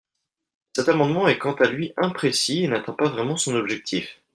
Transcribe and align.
Cet 0.75 0.89
amendement 0.89 1.27
est 1.27 1.37
quant 1.37 1.53
à 1.53 1.67
lui 1.69 1.93
imprécis 1.95 2.63
et 2.63 2.67
n’atteint 2.67 2.91
pas 2.93 3.07
vraiment 3.07 3.37
son 3.37 3.53
objectif. 3.53 4.19